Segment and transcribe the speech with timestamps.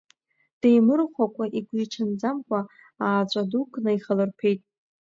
[0.59, 2.59] Деимырхәакәа, Игәиҽанӡамкәа,
[3.05, 4.61] ааҵәа дук неихалырԥеит.